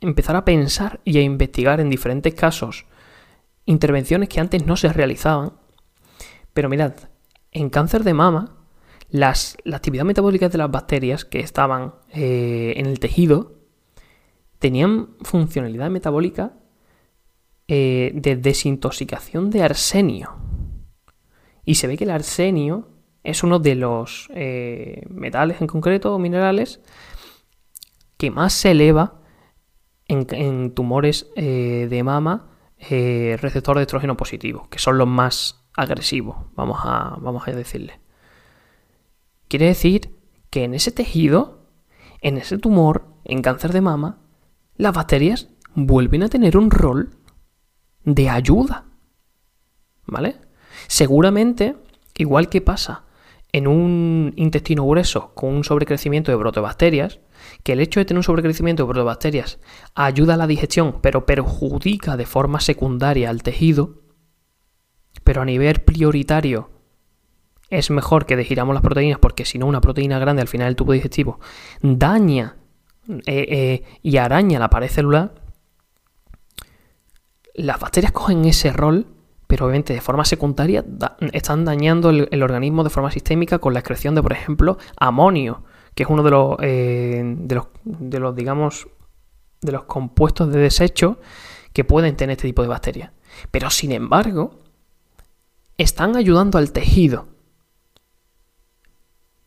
empezar 0.00 0.36
a 0.36 0.44
pensar 0.44 1.00
y 1.04 1.18
a 1.18 1.22
investigar 1.22 1.80
en 1.80 1.90
diferentes 1.90 2.34
casos 2.34 2.86
intervenciones 3.66 4.28
que 4.28 4.40
antes 4.40 4.66
no 4.66 4.76
se 4.76 4.92
realizaban. 4.92 5.52
Pero 6.54 6.68
mirad, 6.68 6.94
en 7.52 7.70
cáncer 7.70 8.04
de 8.04 8.14
mama, 8.14 8.63
las, 9.08 9.56
la 9.64 9.76
actividad 9.76 10.04
metabólica 10.04 10.48
de 10.48 10.58
las 10.58 10.70
bacterias 10.70 11.24
que 11.24 11.40
estaban 11.40 11.94
eh, 12.12 12.74
en 12.76 12.86
el 12.86 12.98
tejido 12.98 13.54
tenían 14.58 15.10
funcionalidad 15.22 15.90
metabólica 15.90 16.54
eh, 17.68 18.12
de 18.14 18.36
desintoxicación 18.36 19.50
de 19.50 19.62
arsenio. 19.62 20.36
Y 21.64 21.76
se 21.76 21.86
ve 21.86 21.96
que 21.96 22.04
el 22.04 22.10
arsenio 22.10 22.88
es 23.22 23.42
uno 23.42 23.58
de 23.58 23.74
los 23.74 24.28
eh, 24.34 25.02
metales 25.08 25.60
en 25.60 25.66
concreto, 25.66 26.14
o 26.14 26.18
minerales, 26.18 26.80
que 28.16 28.30
más 28.30 28.52
se 28.52 28.72
eleva 28.72 29.20
en, 30.08 30.74
tumores 30.74 31.30
de 31.34 32.02
mama 32.04 32.50
receptor 32.78 33.76
de 33.76 33.82
estrógeno 33.82 34.16
positivo, 34.16 34.68
que 34.70 34.78
son 34.78 34.98
los 34.98 35.08
más 35.08 35.64
agresivos, 35.74 36.36
vamos 36.54 36.80
a, 36.84 37.16
vamos 37.20 37.48
a 37.48 37.52
decirle. 37.52 38.03
Quiere 39.48 39.66
decir 39.66 40.16
que 40.50 40.64
en 40.64 40.74
ese 40.74 40.90
tejido, 40.90 41.68
en 42.20 42.38
ese 42.38 42.58
tumor, 42.58 43.06
en 43.24 43.42
cáncer 43.42 43.72
de 43.72 43.80
mama, 43.80 44.20
las 44.76 44.94
bacterias 44.94 45.48
vuelven 45.74 46.22
a 46.22 46.28
tener 46.28 46.56
un 46.56 46.70
rol 46.70 47.16
de 48.04 48.28
ayuda. 48.28 48.86
¿Vale? 50.06 50.36
Seguramente, 50.86 51.76
igual 52.16 52.48
que 52.48 52.60
pasa 52.60 53.04
en 53.52 53.68
un 53.68 54.32
intestino 54.36 54.84
grueso 54.84 55.32
con 55.34 55.54
un 55.54 55.64
sobrecrecimiento 55.64 56.32
de 56.32 56.38
protobacterias, 56.38 57.20
que 57.62 57.72
el 57.72 57.80
hecho 57.80 58.00
de 58.00 58.04
tener 58.04 58.18
un 58.18 58.24
sobrecrecimiento 58.24 58.82
de 58.82 58.88
protobacterias 58.88 59.60
ayuda 59.94 60.34
a 60.34 60.36
la 60.36 60.48
digestión, 60.48 60.98
pero 61.00 61.24
perjudica 61.24 62.16
de 62.16 62.26
forma 62.26 62.60
secundaria 62.60 63.30
al 63.30 63.42
tejido, 63.42 64.02
pero 65.22 65.42
a 65.42 65.44
nivel 65.44 65.82
prioritario 65.82 66.73
es 67.70 67.90
mejor 67.90 68.26
que 68.26 68.36
degiramos 68.36 68.74
las 68.74 68.82
proteínas 68.82 69.18
porque 69.18 69.44
si 69.44 69.58
no 69.58 69.66
una 69.66 69.80
proteína 69.80 70.18
grande 70.18 70.42
al 70.42 70.48
final 70.48 70.68
del 70.68 70.76
tubo 70.76 70.92
digestivo 70.92 71.40
daña 71.80 72.56
eh, 73.08 73.22
eh, 73.26 73.82
y 74.02 74.16
araña 74.16 74.58
la 74.58 74.70
pared 74.70 74.88
celular, 74.88 75.34
las 77.54 77.78
bacterias 77.78 78.12
cogen 78.12 78.44
ese 78.46 78.72
rol, 78.72 79.06
pero 79.46 79.66
obviamente 79.66 79.92
de 79.92 80.00
forma 80.00 80.24
secundaria 80.24 80.84
están 81.32 81.64
dañando 81.64 82.10
el, 82.10 82.42
organismo 82.42 82.82
de 82.82 82.90
forma 82.90 83.10
sistémica 83.10 83.58
con 83.58 83.74
la 83.74 83.80
excreción 83.80 84.14
de, 84.14 84.22
por 84.22 84.32
ejemplo, 84.32 84.78
amonio, 84.96 85.64
que 85.94 86.04
es 86.04 86.08
uno 86.08 86.58
eh, 86.60 87.22
de 87.24 87.54
los, 87.54 87.66
de 87.84 88.18
los, 88.18 88.34
digamos, 88.34 88.88
de 89.60 89.72
los 89.72 89.84
compuestos 89.84 90.50
de 90.50 90.60
desecho 90.60 91.18
que 91.72 91.84
pueden 91.84 92.16
tener 92.16 92.38
este 92.38 92.48
tipo 92.48 92.62
de 92.62 92.68
bacterias. 92.68 93.10
Pero 93.50 93.70
sin 93.70 93.92
embargo, 93.92 94.60
están 95.76 96.16
ayudando 96.16 96.58
al 96.58 96.72
tejido. 96.72 97.33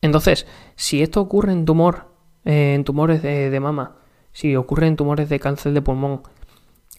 Entonces, 0.02 0.46
si 0.76 1.02
esto 1.02 1.22
ocurre 1.22 1.52
en 1.52 1.66
tumor, 1.66 2.08
eh, 2.46 2.74
en 2.76 2.84
tumores 2.84 3.22
de, 3.22 3.50
de, 3.50 3.60
mama, 3.60 3.98
si 4.32 4.56
ocurre 4.56 4.88
en 4.88 4.96
tumores 4.96 5.30
de 5.30 5.40
cáncer 5.40 5.74
de 5.74 5.82
pulmón, 5.82 6.22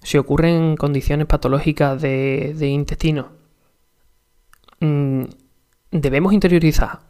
si 0.03 0.19
ocurren 0.19 0.77
condiciones 0.77 1.27
patológicas 1.27 2.01
de, 2.01 2.55
intestino, 2.61 3.31
mm, 4.81 5.25
debemos 5.91 6.33
interiorizar, 6.33 7.01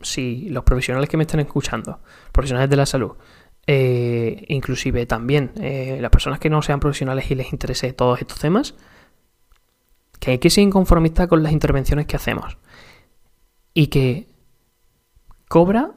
si 0.00 0.48
los 0.50 0.64
profesionales 0.64 1.08
que 1.08 1.16
me 1.16 1.24
están 1.24 1.40
escuchando, 1.40 2.00
profesionales 2.32 2.70
de 2.70 2.76
la 2.76 2.86
salud, 2.86 3.12
eh, 3.66 4.44
inclusive 4.48 5.06
también 5.06 5.52
eh, 5.56 5.98
las 6.00 6.10
personas 6.10 6.38
que 6.38 6.50
no 6.50 6.60
sean 6.62 6.80
profesionales 6.80 7.30
y 7.30 7.34
les 7.34 7.52
interese 7.52 7.92
todos 7.92 8.20
estos 8.20 8.38
temas, 8.38 8.74
que 10.18 10.32
hay 10.32 10.38
que 10.38 10.50
ser 10.50 10.64
inconformista 10.64 11.26
con 11.26 11.42
las 11.42 11.52
intervenciones 11.52 12.06
que 12.06 12.16
hacemos 12.16 12.56
y 13.72 13.88
que 13.88 14.28
cobra 15.48 15.92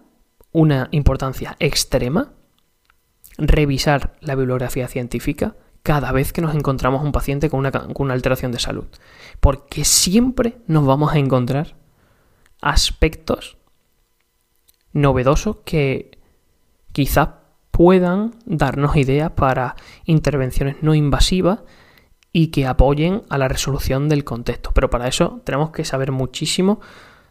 una 0.51 0.87
importancia 0.91 1.55
extrema 1.59 2.33
revisar 3.37 4.17
la 4.21 4.35
bibliografía 4.35 4.87
científica 4.87 5.55
cada 5.83 6.11
vez 6.11 6.33
que 6.33 6.41
nos 6.41 6.55
encontramos 6.55 7.03
un 7.03 7.11
paciente 7.11 7.49
con 7.49 7.59
una, 7.59 7.71
con 7.71 7.93
una 7.97 8.13
alteración 8.13 8.51
de 8.51 8.59
salud. 8.59 8.87
Porque 9.39 9.85
siempre 9.85 10.57
nos 10.67 10.85
vamos 10.85 11.13
a 11.13 11.19
encontrar 11.19 11.75
aspectos 12.61 13.57
novedosos 14.91 15.57
que 15.63 16.19
quizás 16.91 17.29
puedan 17.71 18.33
darnos 18.45 18.95
ideas 18.95 19.31
para 19.31 19.75
intervenciones 20.05 20.77
no 20.81 20.95
invasivas 20.95 21.59
y 22.33 22.47
que 22.47 22.65
apoyen 22.65 23.21
a 23.29 23.37
la 23.37 23.47
resolución 23.47 24.09
del 24.09 24.23
contexto. 24.23 24.71
Pero 24.73 24.89
para 24.89 25.07
eso 25.07 25.41
tenemos 25.43 25.69
que 25.69 25.85
saber 25.85 26.11
muchísimo 26.11 26.81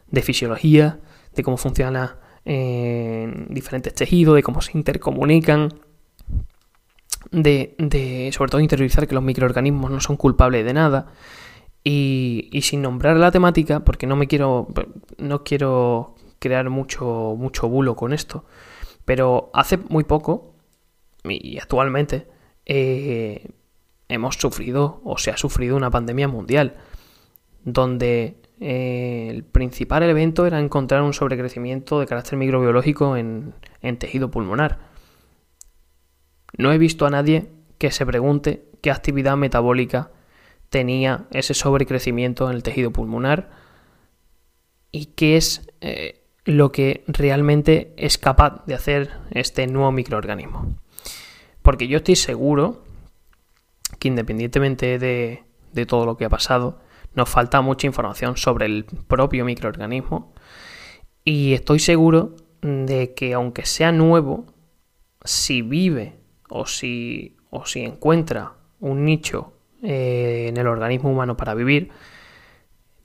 de 0.09 0.23
fisiología, 0.23 1.01
de 1.37 1.43
cómo 1.43 1.57
funciona 1.57 2.19
en 2.45 3.49
diferentes 3.51 3.95
tejidos, 3.95 4.37
de 4.37 4.43
cómo 4.43 4.63
se 4.63 4.77
intercomunican, 4.77 5.69
de, 7.31 8.31
sobre 8.33 8.51
todo 8.51 8.61
interiorizar 8.61 9.07
que 9.07 9.15
los 9.15 9.23
microorganismos 9.23 9.91
no 9.91 10.01
son 10.01 10.17
culpables 10.17 10.65
de 10.65 10.73
nada. 10.73 11.07
Y, 11.85 12.49
y, 12.51 12.63
sin 12.63 12.83
nombrar 12.83 13.17
la 13.17 13.31
temática, 13.31 13.85
porque 13.85 14.09
no 14.09 14.17
me 14.17 14.27
quiero. 14.27 14.67
no 15.19 15.45
quiero 15.45 16.17
crear 16.41 16.69
mucho, 16.69 17.37
mucho 17.39 17.69
bulo 17.69 17.95
con 17.95 18.13
esto. 18.13 18.45
Pero 19.05 19.51
hace 19.55 19.77
muy 19.77 20.03
poco, 20.03 20.55
y 21.23 21.59
actualmente, 21.59 22.27
eh, 22.65 23.51
hemos 24.09 24.35
sufrido 24.35 25.01
o 25.05 25.17
se 25.19 25.31
ha 25.31 25.37
sufrido 25.37 25.77
una 25.77 25.91
pandemia 25.91 26.27
mundial. 26.27 26.75
Donde 27.65 28.37
eh, 28.59 29.29
el 29.31 29.45
principal 29.45 30.03
evento 30.03 30.47
era 30.47 30.59
encontrar 30.59 31.03
un 31.03 31.13
sobrecrecimiento 31.13 32.01
de 32.01 32.07
carácter 32.07 32.39
microbiológico 32.39 33.17
en, 33.17 33.55
tejido 33.99 34.31
pulmonar. 34.31 34.79
No 36.57 36.73
he 36.73 36.79
visto 36.79 37.07
a 37.07 37.11
nadie 37.11 37.51
que 37.79 37.91
se 37.91 38.07
pregunte 38.07 38.65
qué 38.81 38.91
actividad 38.91 39.37
metabólica 39.37 40.11
tenía 40.71 41.27
ese 41.33 41.55
sobrecrecimiento 41.55 42.49
en 42.49 42.57
el 42.57 42.63
tejido 42.63 42.93
pulmonar 42.93 43.51
y 44.91 45.07
qué 45.07 45.37
es 45.37 45.69
eh, 45.81 46.23
lo 46.45 46.73
que 46.73 47.05
realmente 47.07 47.93
es 47.97 48.17
capaz 48.17 48.65
de 48.67 48.75
hacer 48.75 49.11
este 49.31 49.67
nuevo 49.67 49.93
microorganismo. 49.93 50.79
Porque 51.61 51.89
yo 51.89 51.99
estoy 51.99 52.17
seguro 52.17 52.85
que 53.99 54.09
independientemente 54.09 54.99
de, 54.99 55.45
de 55.73 55.87
todo 55.87 56.07
lo 56.07 56.17
que 56.17 56.25
ha 56.25 56.31
pasado, 56.31 56.81
nos 57.17 57.29
falta 57.29 57.61
mucha 57.63 57.87
información 57.87 58.37
sobre 58.37 58.67
el 58.67 58.85
propio 58.85 59.45
microorganismo 59.45 60.33
y 61.25 61.55
estoy 61.55 61.81
seguro 61.81 62.37
de 62.63 63.15
que 63.15 63.35
aunque 63.35 63.67
sea 63.67 63.91
nuevo, 63.91 64.47
si 65.25 65.63
vive 65.63 66.21
o 66.49 66.67
si, 66.67 67.37
o 67.51 67.67
si 67.67 67.81
encuentra 67.81 68.53
un 68.79 69.05
nicho 69.05 69.55
eh, 69.83 70.47
en 70.49 70.57
el 70.57 70.69
organismo 70.69 71.11
humano 71.11 71.37
para 71.37 71.55
vivir, 71.55 71.91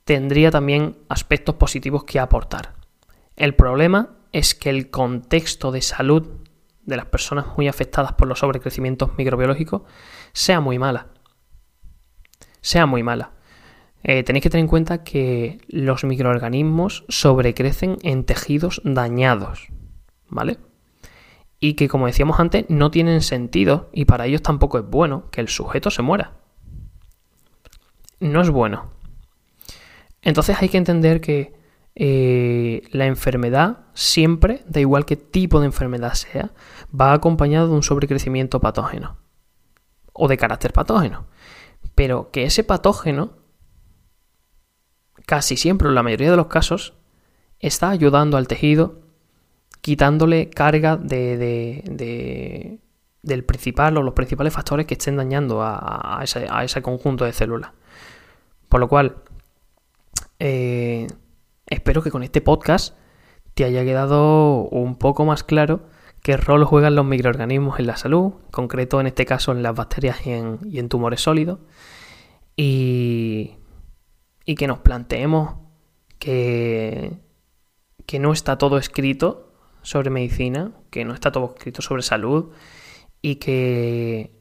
tendría 0.03 0.51
también 0.51 0.97
aspectos 1.09 1.55
positivos 1.55 2.03
que 2.03 2.19
aportar. 2.19 2.75
El 3.35 3.55
problema 3.55 4.17
es 4.31 4.53
que 4.53 4.69
el 4.69 4.89
contexto 4.89 5.71
de 5.71 5.81
salud 5.81 6.27
de 6.83 6.97
las 6.97 7.05
personas 7.05 7.45
muy 7.57 7.67
afectadas 7.67 8.13
por 8.13 8.27
los 8.27 8.39
sobrecrecimientos 8.39 9.17
microbiológicos 9.17 9.83
sea 10.33 10.59
muy 10.59 10.79
mala. 10.79 11.07
Sea 12.61 12.85
muy 12.85 13.03
mala. 13.03 13.31
Eh, 14.03 14.23
tenéis 14.23 14.43
que 14.43 14.49
tener 14.49 14.63
en 14.63 14.69
cuenta 14.69 15.03
que 15.03 15.59
los 15.67 16.03
microorganismos 16.03 17.05
sobrecrecen 17.07 17.97
en 18.03 18.23
tejidos 18.23 18.81
dañados. 18.83 19.67
¿Vale? 20.27 20.57
y 21.63 21.75
que, 21.75 21.87
como 21.87 22.07
decíamos 22.07 22.39
antes, 22.39 22.65
no 22.69 22.89
tienen 22.91 23.21
sentido 23.21 23.89
y 23.93 24.05
para 24.05 24.25
ellos 24.25 24.41
tampoco 24.41 24.79
es 24.79 24.85
bueno 24.85 25.29
que 25.29 25.41
el 25.41 25.47
sujeto 25.47 25.91
se 25.91 26.01
muera. 26.01 26.33
No 28.19 28.41
es 28.41 28.49
bueno. 28.49 28.89
Entonces 30.23 30.57
hay 30.59 30.69
que 30.69 30.79
entender 30.79 31.21
que 31.21 31.53
eh, 31.93 32.81
la 32.91 33.05
enfermedad 33.05 33.85
siempre, 33.93 34.63
da 34.65 34.79
igual 34.79 35.05
qué 35.05 35.15
tipo 35.15 35.59
de 35.59 35.67
enfermedad 35.67 36.15
sea, 36.15 36.51
va 36.99 37.13
acompañado 37.13 37.67
de 37.67 37.75
un 37.75 37.83
sobrecrecimiento 37.83 38.59
patógeno 38.59 39.17
o 40.13 40.27
de 40.27 40.37
carácter 40.37 40.73
patógeno. 40.73 41.27
Pero 41.93 42.31
que 42.31 42.43
ese 42.43 42.63
patógeno, 42.63 43.33
casi 45.25 45.57
siempre, 45.57 45.87
en 45.87 45.95
la 45.95 46.03
mayoría 46.03 46.31
de 46.31 46.37
los 46.37 46.47
casos, 46.47 46.93
está 47.59 47.89
ayudando 47.89 48.37
al 48.37 48.47
tejido 48.47 49.01
quitándole 49.81 50.49
carga 50.49 50.95
de, 50.95 52.79
del 53.23 53.43
principal 53.43 53.97
o 53.97 54.03
los 54.03 54.13
principales 54.13 54.53
factores 54.53 54.85
que 54.85 54.93
estén 54.93 55.17
dañando 55.17 55.61
a, 55.63 56.21
ese, 56.23 56.81
conjunto 56.81 57.25
de 57.25 57.33
células. 57.33 57.71
Por 58.69 58.79
lo 58.79 58.87
cual, 58.87 59.17
eh, 60.39 61.07
espero 61.65 62.01
que 62.01 62.11
con 62.11 62.23
este 62.23 62.41
podcast 62.41 62.95
te 63.53 63.65
haya 63.65 63.83
quedado 63.83 64.63
un 64.69 64.95
poco 64.95 65.25
más 65.25 65.43
claro 65.43 65.81
qué 66.21 66.37
rol 66.37 66.63
juegan 66.63 66.95
los 66.95 67.05
microorganismos 67.05 67.79
en 67.79 67.87
la 67.87 67.97
salud, 67.97 68.33
concreto 68.51 69.01
en 69.01 69.07
este 69.07 69.25
caso 69.25 69.51
en 69.51 69.63
las 69.63 69.75
bacterias 69.75 70.25
y 70.25 70.31
en, 70.31 70.59
y 70.63 70.77
en 70.77 70.87
tumores 70.87 71.21
sólidos, 71.21 71.59
y, 72.55 73.55
y, 74.45 74.55
que 74.55 74.67
nos 74.67 74.79
planteemos 74.79 75.55
que, 76.19 77.13
que 78.05 78.19
no 78.19 78.33
está 78.33 78.57
todo 78.57 78.77
escrito 78.77 79.53
sobre 79.81 80.09
medicina, 80.09 80.71
que 80.89 81.05
no 81.05 81.13
está 81.13 81.31
todo 81.31 81.53
escrito 81.55 81.81
sobre 81.81 82.03
salud 82.03 82.51
y 83.21 83.35
que 83.35 84.31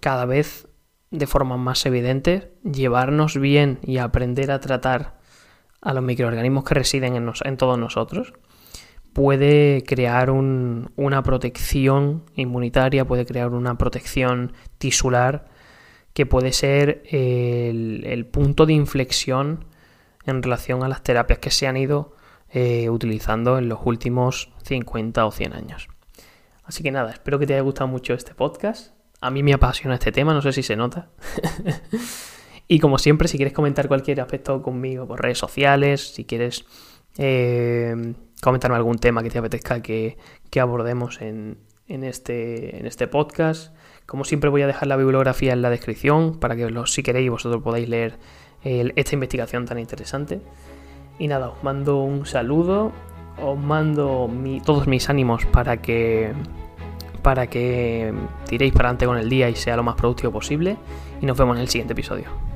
cada 0.00 0.24
vez 0.24 0.68
de 1.10 1.26
forma 1.26 1.56
más 1.56 1.84
evidente 1.86 2.52
llevarnos 2.62 3.38
bien 3.38 3.80
y 3.82 3.98
aprender 3.98 4.52
a 4.52 4.60
tratar 4.60 5.18
a 5.80 5.92
los 5.92 6.04
microorganismos 6.04 6.64
que 6.64 6.74
residen 6.74 7.16
en, 7.16 7.56
todos 7.56 7.78
nosotros 7.78 8.32
puede 9.12 9.82
crear 9.84 10.30
una 10.30 11.22
protección 11.24 12.24
inmunitaria, 12.36 13.04
puede 13.04 13.26
crear 13.26 13.50
una 13.50 13.76
protección 13.76 14.52
tisular 14.78 15.48
que 16.12 16.26
puede 16.26 16.52
ser 16.52 17.02
el, 17.10 18.26
punto 18.30 18.66
de 18.66 18.72
inflexión 18.72 19.64
en 20.26 20.42
relación 20.42 20.82
a 20.82 20.88
las 20.88 21.02
terapias 21.02 21.38
que 21.38 21.50
se 21.50 21.66
han 21.66 21.76
ido 21.76 22.14
eh, 22.50 22.90
utilizando 22.90 23.58
en 23.58 23.68
los 23.68 23.80
últimos 23.84 24.52
50 24.64 25.24
o 25.24 25.30
100 25.30 25.52
años. 25.52 25.88
Así 26.64 26.82
que 26.82 26.90
nada, 26.90 27.10
espero 27.10 27.38
que 27.38 27.46
te 27.46 27.54
haya 27.54 27.62
gustado 27.62 27.88
mucho 27.88 28.14
este 28.14 28.34
podcast. 28.34 28.94
A 29.20 29.30
mí 29.30 29.42
me 29.42 29.52
apasiona 29.52 29.94
este 29.94 30.12
tema, 30.12 30.34
no 30.34 30.42
sé 30.42 30.52
si 30.52 30.62
se 30.62 30.76
nota. 30.76 31.10
y 32.68 32.78
como 32.78 32.98
siempre, 32.98 33.28
si 33.28 33.36
quieres 33.36 33.52
comentar 33.52 33.88
cualquier 33.88 34.20
aspecto 34.20 34.62
conmigo 34.62 35.06
por 35.06 35.20
redes 35.20 35.38
sociales, 35.38 36.14
si 36.14 36.24
quieres 36.24 36.64
eh, 37.18 38.14
comentarme 38.40 38.76
algún 38.76 38.98
tema 38.98 39.22
que 39.22 39.30
te 39.30 39.38
apetezca 39.38 39.82
que, 39.82 40.16
abordemos 40.60 41.20
en, 41.20 41.58
este, 41.88 42.78
en 42.78 42.86
este 42.86 43.08
podcast, 43.08 43.74
como 44.10 44.24
siempre 44.24 44.50
voy 44.50 44.62
a 44.62 44.66
dejar 44.66 44.88
la 44.88 44.96
bibliografía 44.96 45.52
en 45.52 45.62
la 45.62 45.70
descripción 45.70 46.34
para 46.34 46.56
que 46.56 46.68
si 46.86 47.04
queréis 47.04 47.30
vosotros 47.30 47.62
podáis 47.62 47.88
leer 47.88 48.18
esta 48.64 49.14
investigación 49.14 49.66
tan 49.66 49.78
interesante. 49.78 50.40
Y 51.20 51.28
nada, 51.28 51.50
os 51.50 51.62
mando 51.62 52.02
un 52.02 52.26
saludo, 52.26 52.90
os 53.40 53.56
mando 53.56 54.28
todos 54.64 54.88
mis 54.88 55.08
ánimos 55.08 55.46
para 55.46 55.76
que 55.76 56.32
para 57.22 57.46
que 57.46 58.12
tiréis 58.48 58.72
para 58.72 58.88
adelante 58.88 59.06
con 59.06 59.16
el 59.16 59.28
día 59.28 59.48
y 59.48 59.54
sea 59.54 59.76
lo 59.76 59.84
más 59.84 59.94
productivo 59.94 60.32
posible. 60.32 60.76
Y 61.22 61.26
nos 61.26 61.38
vemos 61.38 61.54
en 61.54 61.62
el 61.62 61.68
siguiente 61.68 61.92
episodio. 61.92 62.49